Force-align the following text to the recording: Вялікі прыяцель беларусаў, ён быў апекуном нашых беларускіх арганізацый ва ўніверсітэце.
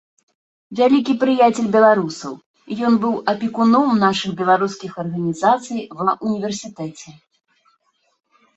Вялікі 0.77 1.13
прыяцель 1.23 1.67
беларусаў, 1.75 2.33
ён 2.87 2.97
быў 3.03 3.13
апекуном 3.35 3.93
нашых 4.05 4.31
беларускіх 4.41 4.91
арганізацый 5.07 5.79
ва 6.03 6.11
ўніверсітэце. 6.27 7.09